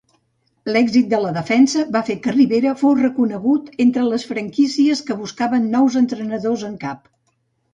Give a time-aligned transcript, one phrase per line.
[0.75, 5.69] L'èxit de la defensa va fer que Rivera fos reconegut entre les franquícies que buscaven
[5.77, 7.07] nous entrenadors en cap.